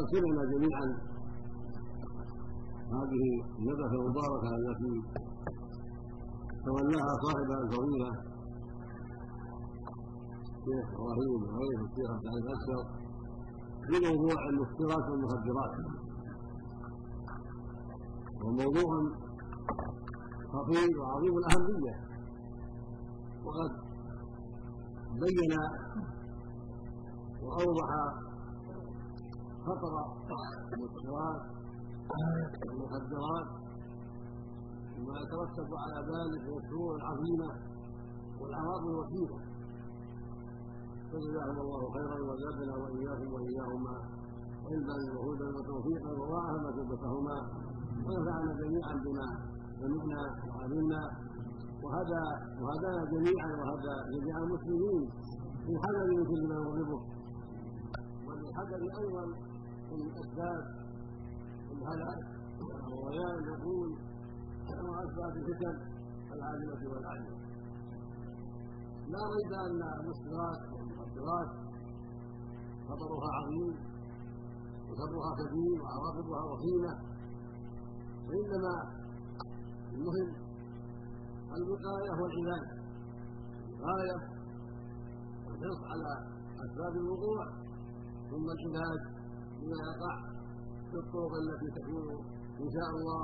[0.00, 0.86] تصلنا جميعا.
[2.96, 3.24] هذه
[3.58, 4.94] المدرسة المباركة التي
[6.66, 8.10] تولاها صاحبها الفضيلة
[10.56, 12.84] الشيخ إبراهيم وغيره الشيخ عبد العزيز الاشهر
[13.86, 15.74] في موضوع المسكرات والمخدرات.
[18.44, 18.90] وموضوع
[20.52, 21.94] خطير وعظيم الأهمية.
[23.44, 23.72] وقد
[25.22, 25.52] بين
[27.42, 27.90] وأوضح
[29.70, 29.94] خطر
[30.74, 31.40] المسكرات
[32.66, 33.48] والمخدرات
[34.94, 37.50] وما يترتب على ذلك من الشرور العظيمه
[38.40, 39.38] والأعراض الوكيله
[41.10, 43.94] فجزاهم الله خيرا وزادنا وإياكم وإياهما.
[44.70, 47.36] علما وهدى وتوفيقا وضاعف مثوبتهما
[48.06, 49.26] ونفعنا جميعا بما
[49.80, 51.02] سمعنا وعلمنا.
[51.84, 52.24] وهدى
[52.62, 55.02] وهدانا جميعا وهدى جميع المسلمين
[55.66, 57.00] للحذر من كل ما يغضبه
[58.26, 59.24] وللحذر أيضا
[59.92, 60.62] من اسباب
[61.72, 62.22] الهلاك
[62.92, 63.90] وغيان العقول
[64.88, 65.76] واسباب الفتن
[66.34, 67.38] العاجله والعاجله
[69.12, 71.50] لا ريب أن المسلمات والمخدرات
[72.88, 73.74] خطرها عظيم
[74.88, 76.94] وشرها كبير وعواقبها وخيمة.
[78.26, 78.74] وإنما
[79.92, 80.30] المهم
[81.56, 82.66] الوقاية والعلاج
[83.68, 84.16] الغايه
[85.46, 86.12] والحرص على
[86.64, 87.44] أسباب الوقوع
[88.30, 89.19] ثم العلاج
[89.60, 90.14] بما يقع
[90.90, 92.06] في الطرق التي تكون
[92.62, 93.22] إن شاء الله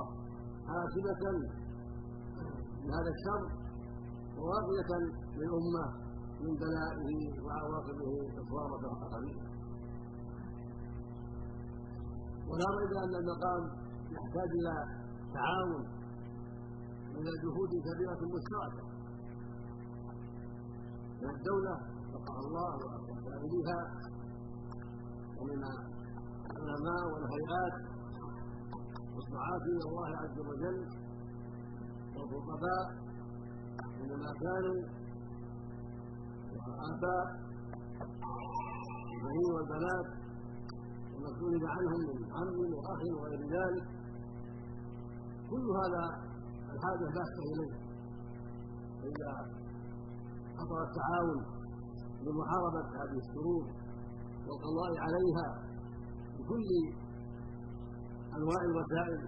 [0.68, 1.22] حاسبة
[2.86, 3.42] لهذا الشر
[4.38, 4.90] وواقية
[5.38, 5.84] للأمة
[6.40, 9.46] من بلائه وعواقبه إصابة وقبيله
[12.48, 13.62] ولا ريب أن المقام
[14.16, 14.74] يحتاج إلى
[15.34, 15.84] تعاون
[17.16, 18.86] إلى جهود كبيرة مشتركة.
[21.22, 21.74] من الدولة
[22.14, 22.76] وقع الله
[23.10, 23.80] وسائلها
[25.40, 25.60] ومن
[26.50, 27.74] العلماء والهيئات
[29.14, 30.78] والدعاة إلى الله عز وجل
[32.16, 32.84] والخطباء
[34.00, 34.78] إنما كانوا
[36.52, 37.26] والآباء
[39.14, 40.06] البنين والبنات
[41.12, 43.86] والمسؤولين عنهم من عم وأخ وغير ذلك.
[45.50, 46.04] كل هذا
[46.72, 47.74] الحاجة باسة إليه.
[49.00, 49.32] فإذا
[50.58, 51.38] حصل التعاون
[52.24, 53.64] لمحاربة هذه الشرور
[54.46, 55.65] والقضاء عليها
[56.46, 56.70] بكل
[58.36, 59.20] أنواع الوسائل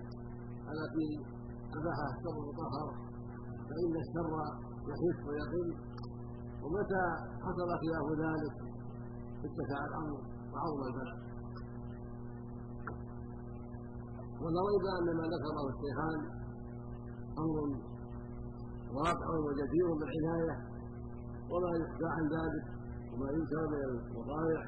[0.72, 1.08] التي
[1.78, 2.88] أباحها الشر المطهر
[3.68, 4.30] فإن الشر
[4.90, 5.68] يخف ويقل
[6.62, 7.02] ومتى
[7.44, 8.54] حصل خلاف ذلك؟
[9.44, 10.20] اتسع الأمر
[10.52, 11.18] وعظم البلاء.
[14.42, 16.20] ولا ريب أن ما ذكره الشيخان
[17.38, 17.58] أمر
[18.96, 20.56] واقع وجدير بالعناية
[21.50, 22.64] وما يخفى عن ذلك
[23.12, 24.62] وما ينكر من الوقائع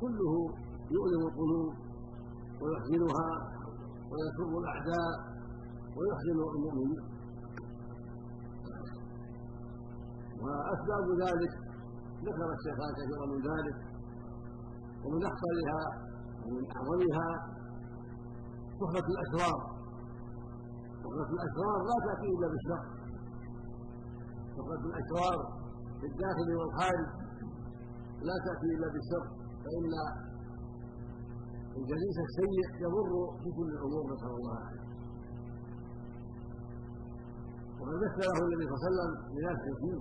[0.00, 0.34] كله
[0.96, 1.72] يؤلم القلوب
[2.62, 3.28] ويحزنها
[4.10, 5.14] ويسر الأعداء
[5.96, 7.02] ويحزن المؤمنين.
[10.42, 11.52] وأسباب ذلك
[12.26, 13.76] ذكر الشيخان كثيرا من ذلك
[15.04, 15.80] ومن أخطرها
[16.44, 17.28] ومن أعظمها
[18.80, 19.58] صحبة الأسرار
[21.04, 22.82] صحبة الأسرار لا تأتي إلا بالشر.
[24.56, 25.38] صحبة الأسرار
[26.00, 27.06] في الداخل والخارج
[28.28, 29.24] لا تأتي إلا بالشر
[29.64, 29.84] فإن
[31.78, 34.84] الجليس السيء يضر في كل الأمور نسأل الله العافية.
[37.78, 39.98] وقد ذكره النبي صلى الله عليه وسلم لناس فيه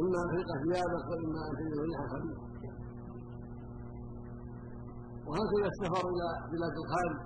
[0.00, 2.38] إما أن تلقى ثيابك وإما أن تجد ريح خبيث
[5.26, 7.18] وهكذا السفر إلى بلاد الخارج.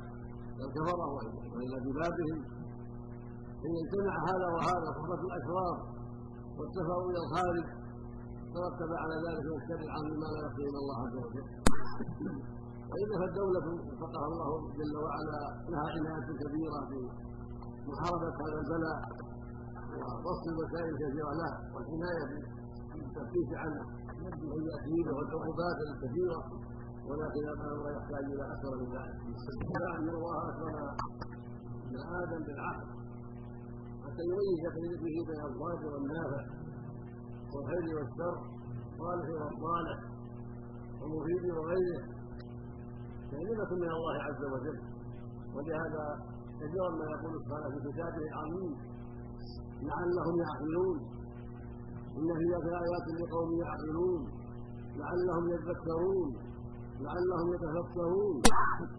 [0.59, 1.07] والكفرة
[1.55, 2.39] وإلى بلادهم.
[3.65, 5.77] إن اجتمع هذا وهذا صحبة الأشرار
[6.59, 7.67] والسفر إلى الخارج
[8.55, 11.47] ترتب على ذلك الشر العظيم ما لا إلى الله عز وجل.
[12.91, 15.39] وإذا فالدولة وفقها الله جل وعلا
[15.73, 16.99] لها عناية كبيرة في
[17.91, 18.99] محاربة هذا البلاء
[20.01, 22.25] ووصف وسائل كثيرة له والعناية
[22.95, 23.73] التفتيش عن
[24.33, 26.39] التأثير والعقوبات الكثيرة
[27.09, 29.17] ولكن الأمر يحتاج إلى أكثر من ذلك.
[29.99, 30.77] أن الله أكرم
[31.87, 32.89] ابن آدم بالعقل
[34.05, 34.63] حتى يميز
[35.03, 36.43] به بين الضار والنافع
[37.55, 38.37] والخير والشر
[38.99, 39.99] والصالح والصالح
[41.01, 42.20] والمفيد وغيره.
[43.31, 44.79] كلمة من الله عز وجل.
[45.55, 46.05] ولهذا
[46.61, 48.73] كثيرا ما يقول سبحانه في كتابه العظيم
[49.89, 50.99] لعلهم يعقلون.
[52.19, 52.47] إن في
[52.85, 54.23] آيات لقوم يعقلون.
[55.01, 56.31] لعلهم يذكرون.
[57.05, 58.37] لعلهم يتفكرون.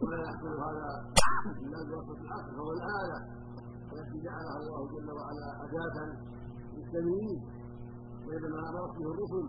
[0.01, 0.89] ولا يحصل هذا
[1.63, 3.19] إلا بواسطة العقل فهو الآلة
[3.93, 5.97] التي جعلها الله جل وعلا أداة
[6.75, 7.41] للتمييز
[8.27, 9.45] بين ما أمرت به الرسل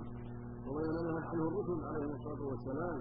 [0.67, 2.99] وبين ما عنه الرسل عليهم الصلاة والسلام.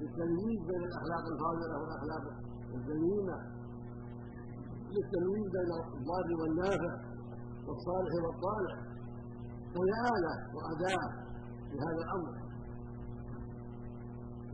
[0.00, 2.24] للتمييز بين الأخلاق الفاضله والأخلاق
[2.74, 3.36] الذميمه
[4.94, 6.92] للتمييز بين الضار والنافع
[7.66, 8.74] والصالح والطالح
[9.74, 11.06] فهي آلة وأداة
[11.70, 12.32] في هذا الأمر.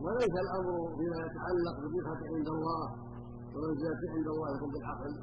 [0.03, 2.83] وليس الأمر فيما يتعلق بالرفعة عند الله
[3.53, 5.13] والمنزلة عند الله يكون بالعقل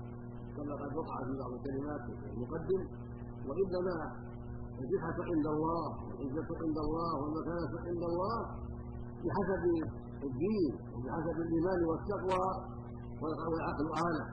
[0.57, 2.83] كما قد وقع في بعض الكلمات المقدم
[3.49, 3.97] وإنما
[4.83, 8.37] الرفعة عند الله والعزة عند الله والمكانة عند الله
[9.25, 9.65] بحسب
[10.31, 12.47] الدين وبحسب الإيمان والتقوى
[13.23, 14.25] والعقل آلة.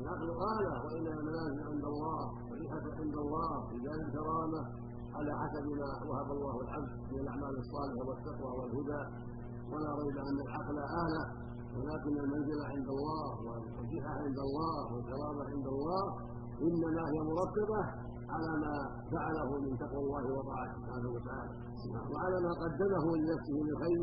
[0.00, 4.60] العقل آلة وإنما المنازل عند الله والرفعة عند الله رجال الكرامة
[5.16, 9.02] على حسب ما وهب الله العبد من الأعمال الصالحة والتقوى والهدى.
[9.72, 11.24] ولا ريب أن العقل آلة
[11.76, 16.04] ولكن المنزلة عند الله والرفعة عند الله والكرامة عند الله
[16.66, 17.80] إنما هي مرتبة
[18.34, 18.74] على ما
[19.12, 21.52] فعله من تقوى الله وطاعته سبحانه وتعالى.
[22.12, 24.00] وعلى ما قدمه لنفسه من خير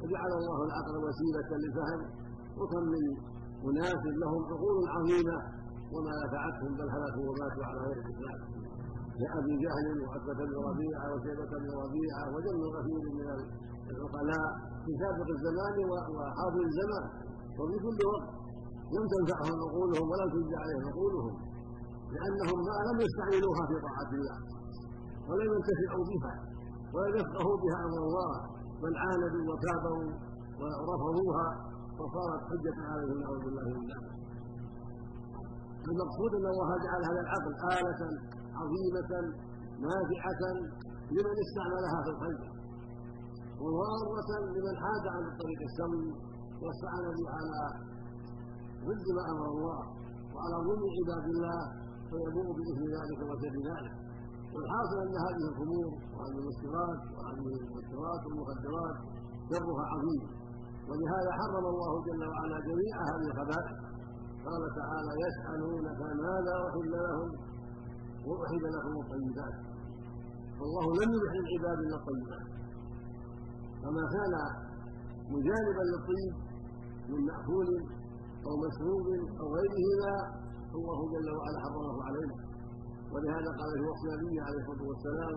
[0.00, 2.00] فجعل الله العقل وسيلة للفهم
[2.58, 3.04] وكم من
[3.68, 5.36] أناس لهم عقول عظيمة
[5.94, 8.38] وما نفعتهم بل هلكوا وماتوا على غير الإسلام
[9.20, 13.26] كأبي جهل وعتبة بن ربيعة وشيبة بن ربيعة وجمع كثير من
[13.92, 14.48] العقلاء
[14.84, 17.06] في سابق الزمان وحاضر الزمان.
[17.58, 18.28] وفي كل وقت
[18.94, 21.34] لم تنفعهم عقولهم ولم تجد عليهم عقولهم
[22.14, 24.36] لأنهم ما لم يستعملوها في طاعة الله
[25.28, 26.34] ولم ينتفعوا بها
[26.94, 28.57] ولم يفقهوا بها أمر الله.
[28.82, 30.04] بل عاندوا وتابوا
[30.60, 31.46] ورفضوها
[31.98, 34.18] فصارت حجة عليهم نعوذ بالله من ذلك
[35.90, 38.00] المقصود أن الله جعل هذا العقل آلة
[38.60, 39.10] عظيمة
[39.86, 40.42] نافعة
[41.16, 42.40] لمن استعملها في الخير
[43.64, 46.06] وضارة لمن حاد عن الطريق السوي
[46.62, 47.60] واستعان به على
[48.88, 49.78] ضد ما أمر الله
[50.34, 51.60] وعلى ظلم عباد الله
[52.10, 54.07] فيبوء بإثم ذلك وشر ذلك.
[54.58, 58.96] والحاصل أن هذه الخمور وهذه المسكرات وهذه المسكرات والمخدرات
[59.50, 60.22] شرها عظيم.
[60.88, 63.76] ولهذا حرم الله جل وعلا جميع هذه الخبائث.
[64.46, 67.30] قال تعالى يسألونك ماذا أحل لهم؟
[68.28, 69.56] وأحل لكم الطيبات.
[70.60, 72.46] والله لم يبح للعباد إلا الطيبات.
[73.82, 74.34] فما كان
[75.34, 76.34] مجانبا للطيب
[77.10, 77.68] من مأكول
[78.46, 79.06] أو مشروب
[79.40, 80.14] أو غيرهما
[80.74, 82.47] الله جل وعلا حرمه علينا.
[83.12, 85.36] ولهذا قال في النبي عليه الصلاة والسلام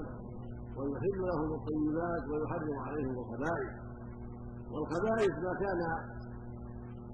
[0.78, 3.72] ويحل لهم الطيبات ويحرم عليهم الخبائث.
[4.72, 5.82] والخبائث ما كان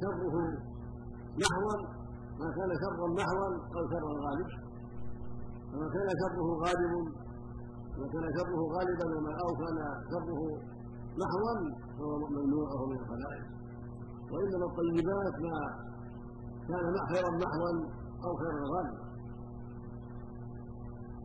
[0.01, 0.35] شره
[1.41, 1.77] محوا
[2.41, 4.57] ما كان شرا محوا أو شرا غالبا
[5.71, 6.93] فما كان شره غالب
[7.99, 9.77] ما كان شره غالبا وما أو كان
[10.11, 10.41] شره
[11.21, 11.53] محوا
[11.97, 13.45] فهو ممنوع من الخبائث.
[14.31, 15.57] وإنما الطيبات ما
[16.67, 17.71] كان خيرا محوا
[18.25, 19.06] أو خيرا غالبا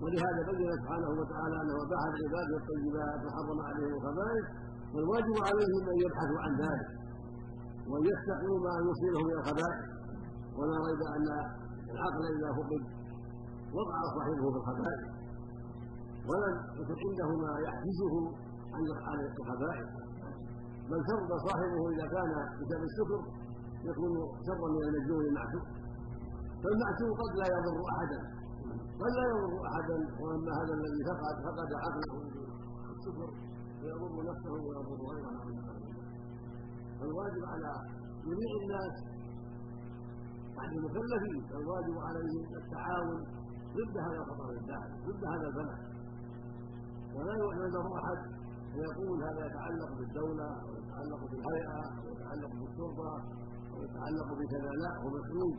[0.03, 4.47] ولهذا بين سبحانه وتعالى أنه باع العباد الطيبات وحرم عليهم الخبائث
[4.95, 6.89] والواجب عليهم أن يبحثوا عن ذلك
[7.89, 9.81] وان يستقوا ما يوصلهم إلى الخبائث.
[10.59, 11.27] ولا ريب أن
[11.95, 12.83] العقل إذا فقد
[13.79, 15.03] وقع صاحبه في الخبائث
[16.29, 18.15] ولم يكن عنده ما يحجزه
[19.09, 19.89] عن الخبائث.
[20.91, 23.21] بل فرض صاحبه إذا كان بسبب السكر
[23.91, 24.13] يكون
[24.47, 25.67] شرا من المجنون المعتوق
[26.63, 28.42] فالمعتوق قد لا يضر أحدا.
[29.01, 32.15] قد لا يضر أحدا واما هذا الذي فقد فقد عقله
[32.93, 33.31] السكر
[33.83, 35.33] ويضر نفسه ويضر غيره.
[37.01, 37.73] فالواجب على
[38.27, 38.95] جميع الناس
[40.57, 43.21] بعد المكلفين الواجب عليهم التعاون
[43.77, 45.79] ضد هذا الخطر الداعي ضد هذا البلاء
[47.17, 48.21] ولا يعذر أحد
[48.73, 53.11] فيقول هذا يتعلق بالدولة أو يتعلق بالهيئة أو يتعلق بالشرطة
[53.73, 55.57] أو يتعلق بكذا لا هو مسؤول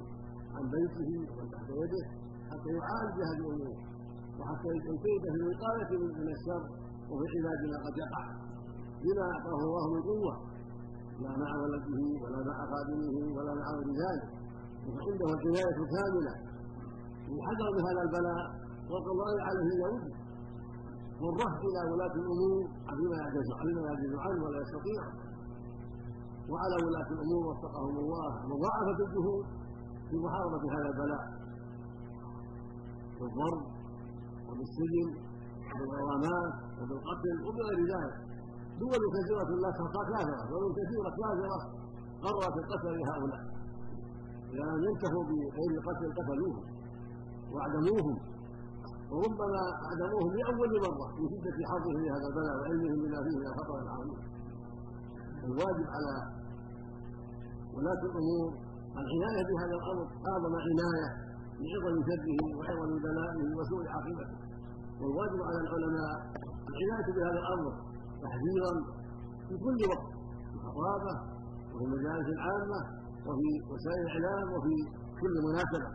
[0.56, 2.06] عن بيته ومن تحت يده.
[2.54, 3.78] حتى يعالج هذه الأمور
[4.40, 5.92] وحتى ينتهي في الوقاية
[6.22, 6.64] من الشر
[7.10, 8.24] وفي علاج ما قد يقع
[9.04, 10.36] بما أعطاه الله من قوة.
[11.24, 14.30] لا مع ولده ولا مع خادمه ولا مع غير ذلك
[14.88, 16.36] وعنده العنايه كامله
[17.38, 18.44] يحذر من هذا البلاء
[18.90, 20.02] والقضاء عليه يوم
[21.22, 22.64] والرفع إلى ولاة الأمور
[23.00, 25.02] بما يعجز بما يعجز عنه ولا يستطيع.
[26.52, 29.46] وعلى ولاة الأمور وفقهم الله مضاعفة الجهود
[30.10, 31.24] في محاربة هذا البلاء.
[33.20, 33.62] بالضرب
[34.48, 35.10] وبالسجن
[35.74, 38.16] وبالغرامات وبالقتل وبغير ذلك.
[38.82, 41.60] دول كثيرة لا كافرة دول كثيرة كافرة
[42.24, 43.44] قررت القتل لهؤلاء.
[44.54, 46.66] إذا لم ينتهوا بغير القتل قتلوهم
[47.52, 48.18] وأعدموهم.
[49.12, 54.20] وربما أعدموهم لأول مرة من شدة حظهم لهذا البلاء وعلمهم بما فيه من الخطر العظيم.
[55.48, 56.14] الواجب على
[57.76, 58.48] ولاة الأمور
[59.02, 60.54] العنايه بهذا الأمر اعظم
[61.62, 64.38] لعظم شره وعظم بلائه وسوء عاقبته
[65.02, 66.14] والواجب على العلماء
[66.70, 67.72] العناية بهذا الأمر
[68.24, 68.72] تحذيرا
[69.48, 70.08] في كل وقت
[70.56, 71.14] الخطابه
[71.74, 72.80] وفي المجالس العامه
[73.28, 74.76] وفي وسائل الاعلام وفي
[75.22, 75.90] كل مناسبة.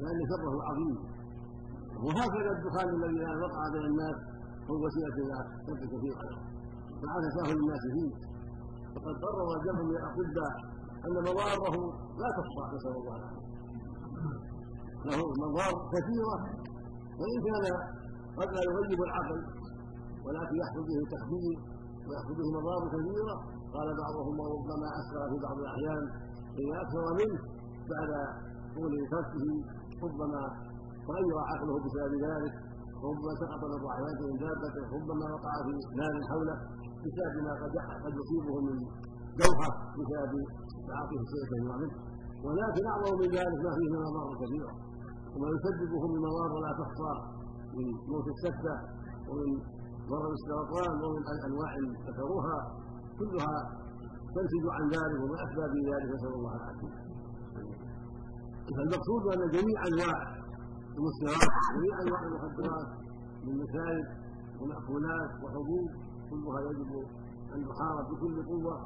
[0.00, 0.96] لأن شره عظيم.
[2.04, 4.16] وهكذا الدخان الذي وقع بين الناس
[4.68, 6.14] هو وسيلة إلى شر كثير
[7.02, 8.12] مع تساهل الناس فيه.
[8.94, 10.54] وقد قرر جمع من الأطباء
[11.06, 11.76] أن مضاره
[12.20, 13.46] لا تخفى نسأل الله العافية.
[15.10, 16.36] له مضار كثيرة
[17.20, 17.64] وان كان
[18.38, 19.40] قد لا يغيب العقل
[20.26, 21.56] ولكن يحصل به تخدير
[22.06, 23.34] ويحصل به مضار كثيرة
[23.74, 26.04] قال بعضهم وربما اسرع في بعض الأحيان
[26.54, 27.38] فاذا أكثر منه
[27.92, 28.10] بعد
[28.74, 29.46] طول تركه
[30.04, 30.42] ربما
[31.06, 32.54] تغير عقله بسبب ذلك
[33.02, 36.56] وربما سقط من ضعفاته من دابته ربما وقع في نار حوله
[37.04, 38.76] بسبب ما قد قد يصيبه من
[39.40, 40.32] جوحه بسبب
[40.88, 41.94] تعاطيه الشيء منه
[42.46, 44.72] ولكن أعظم من ذلك ما فيه من مضار كثيرة.
[45.36, 47.14] وما يسببه من مضار لا تخفى
[47.76, 48.74] من موت السكتة
[49.28, 49.48] ومن
[50.10, 51.72] ضرر السرطان ومن أنواع
[52.08, 52.58] ذكروها
[53.18, 53.56] كلها
[54.34, 56.94] تنتج عن ذلك ومن أسباب ذلك نسأل الله العافية.
[58.76, 60.16] فالمقصود أن جميع أنواع
[60.98, 62.88] المسكرات جميع أنواع المخدرات
[63.44, 64.04] من مسائل
[64.60, 65.88] ومأكولات وحبوب
[66.30, 66.92] كلها يجب
[67.54, 68.76] أن تحارب بكل قوة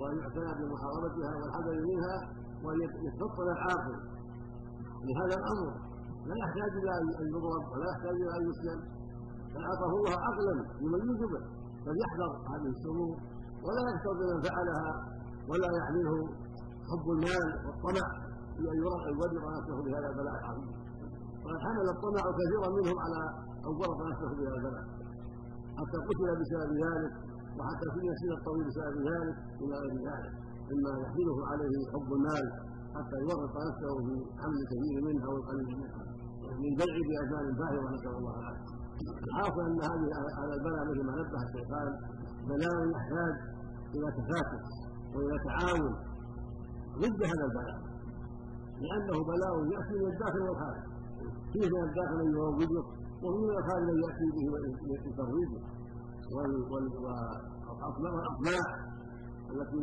[0.00, 2.16] وأن يعتنى بمحاربتها والحذر منها
[2.64, 3.96] وأن يتفطن العاقل
[5.08, 5.89] لهذا الأمر
[6.30, 8.80] لا يحتاج إلى أن يضرب ولا يحتاج إلى أن يسلم.
[9.54, 11.42] بل اعطاه الله عقلا يميز به
[11.84, 13.16] فليحذر هذه الشرور
[13.64, 14.90] ولا يكثر بمن فعلها
[15.50, 16.14] ولا يحمله
[16.88, 18.06] حب المال والطمع
[18.56, 19.04] في أن يورط
[19.56, 20.70] نفسه بهذا البلاء العظيم.
[21.42, 23.20] وقد حمل الطمع كثيرا منهم على
[23.66, 24.84] أن ورط نفسه بهذا البلاء.
[25.78, 27.12] حتى قتل بسبب ذلك
[27.58, 30.32] وحتى في يسير الطويل بسبب ذلك إلى غير ذلك.
[30.70, 32.44] مما يحمله عليه حب المال
[32.96, 36.09] حتى يورط نفسه في حمل كثير منها والقليل منها.
[36.62, 38.80] من بيع باثمان باهظه نسال الله العافيه
[39.28, 40.08] الحاصل أن هذه
[40.40, 41.88] هذا البلاء مثل ما نبه الشيطان
[42.48, 43.34] بلاء يحتاج
[43.94, 44.62] إلى تكاتف
[45.14, 45.92] وإلى تعاون
[47.02, 47.80] ضد هذا البلاء.
[48.84, 50.84] لأنه بلاء يأتي من الداخل والخارج.
[51.52, 52.84] فيه من الداخل من يروجه
[53.22, 54.44] ومن الخارج من يأتي به
[55.06, 55.62] لترويجه
[58.00, 58.66] والاطماع
[59.50, 59.82] التي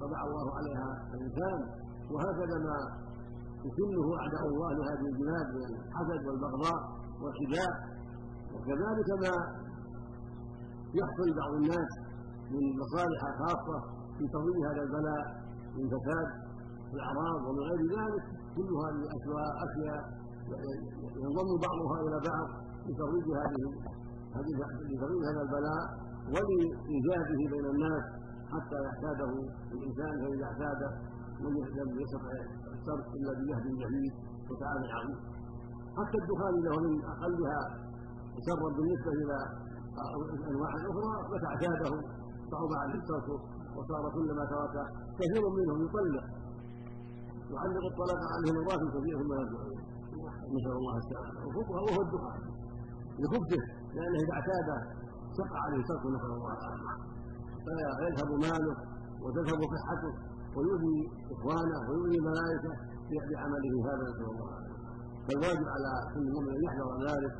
[0.00, 1.58] طبع الله عليها الإنسان.
[2.12, 2.76] وهكذا ما
[3.66, 6.80] يكنه أعداء الله لهذه البلاد من الحسد والبغضاء
[7.22, 7.74] والحجاب
[8.54, 9.34] وكذلك ما
[11.00, 11.90] يحصل بعض الناس
[12.52, 13.78] من مصالح خاصة
[14.18, 15.24] في تضييع هذا البلاء
[15.76, 16.28] من فساد
[16.94, 18.24] الأعراض ومن غير ذلك
[18.56, 19.02] كل هذه
[19.66, 20.02] أشياء.
[21.24, 22.48] ينضم بعضها إلى بعض
[22.86, 23.64] لترويج هذه
[24.90, 25.82] لترويج هذا البلاء
[26.32, 28.04] ولإيجاده بين الناس
[28.52, 29.30] حتى يحتاجه
[29.72, 30.90] الإنسان فإذا احتاجه
[31.40, 32.32] لم يستطع
[32.84, 34.12] الصرف الا بجهد جديد
[34.50, 35.18] وتعب عظيم
[35.98, 37.60] حتى الدخان له من أقلها
[38.46, 39.38] شرا بالنسبة إلى
[40.50, 41.92] أنواع أخرى فتعتاده
[42.52, 43.38] صعب عليه تركه
[43.76, 44.76] وصار كلما ترك
[45.18, 46.26] كثير منهم يطلق
[47.54, 49.62] يعلق الطلاق عليه مرات كثيره ثم يرجع
[50.54, 51.40] نسأل الله السلامة.
[51.70, 52.40] وهو الدخان.
[53.20, 53.62] لخبثه
[53.94, 54.68] لأنه إذا اعتاد
[55.38, 56.94] شق عليه تركه نسأل الله العافيه
[57.98, 58.76] فيذهب ماله
[59.22, 60.33] وتذهب صحته.
[60.56, 60.98] ويؤذي
[61.34, 62.72] إخوانه ويؤذي الملائكة
[63.30, 64.76] بعمله هذا نسأل الله العافية.
[65.26, 67.34] فالواجب على كل مؤمن أن يحذر ذلك.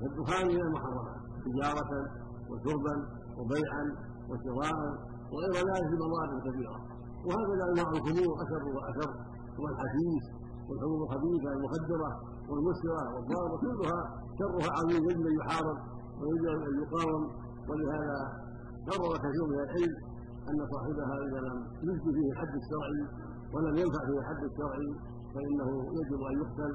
[0.00, 1.92] والدخان من المحرمات تجارة
[2.50, 2.94] وشربا
[3.38, 3.84] وبيعا
[4.30, 4.78] وشراء
[5.32, 6.76] وغير ذلك في مواضع كثيرة.
[7.26, 9.10] وهكذا انواع الخمور اشر واشر
[9.62, 10.24] والحشيش
[10.68, 12.10] والحبوب الخبيثة المخدرة
[12.48, 14.00] والمسكره والضارة كلها
[14.38, 15.78] شرها عظيم يجب ان يحارب
[16.20, 17.24] ويجب أن يقاوم.
[17.68, 18.18] ولهذا
[18.88, 20.11] قرر كثير من العلم
[20.50, 21.58] أن صاحبها اذا لم
[21.88, 23.00] يجد فيه الحد الشرعي
[23.54, 24.90] ولم ينفع فيه الحد الشرعي
[25.34, 25.68] فإنه
[25.98, 26.72] يجب أن يقتل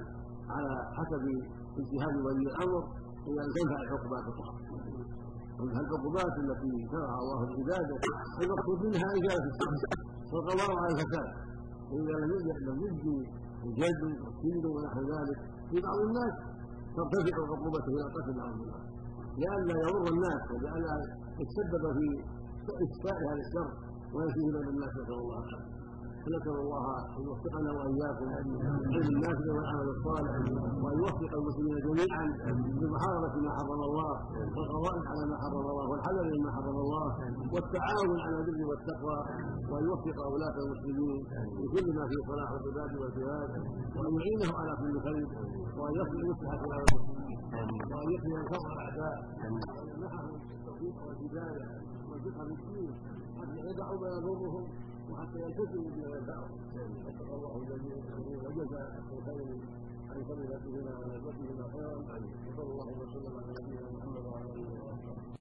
[0.56, 1.24] على حسب
[1.80, 2.82] اجتهاد ولي الأمر
[3.28, 4.58] إلى ان تنفع العقوبات الاخرى
[5.60, 7.98] العقوبات التي شرعها الله لعباده
[8.44, 10.00] المقصود منها إزالة الفساد
[10.34, 11.30] والقضاء على الفساد.
[11.92, 13.20] واذا لم يجدوا
[13.68, 16.34] الجد والسجن ونحو ذلك في بعض الناس
[16.98, 18.82] ترتفع عقوبته إلى القتل نعوذ بالله
[19.42, 20.96] لئلا يضر الناس ولئلا
[21.42, 22.08] يتسبب في
[22.86, 23.70] إسفاء هذا الشر
[24.16, 25.78] ويفيه بين الناس نسأل الله العافية
[26.28, 26.86] فنسأل الله
[27.18, 28.52] أن يوفقنا وإياكم للعلم
[29.16, 30.34] النافع والعمل الصالح
[30.84, 32.26] وأن يوفق المسلمين جميعا
[32.82, 34.14] لمحاربة ما حرم الله
[34.58, 37.08] والقضاء على ما حرم الله والحذر مما حرم الله
[37.54, 39.20] والتعاون على البر والتقوى
[39.70, 41.20] وأن يوفق ولاة المسلمين
[41.64, 43.50] لكل ما فيه صلاح العباد والجهاد
[43.98, 45.26] وأن يعينه على كل خير
[45.80, 47.40] وأن يصلح يصلح على المسلمين
[47.92, 49.16] وأن يحمي الفقر الأعداء.
[49.42, 51.66] وأن يمنحهم التوفيق والهداية
[52.18, 54.68] حتى يدعوا ما يضرهم
[55.12, 56.58] وحتى يلتزموا بما ينفعهم
[57.08, 59.58] وفق الله جميع المسلمين وجزاء الخير
[60.10, 63.97] عن فضيلتهما ونجوتهما خيرا وصلى الله وسلم على نبينا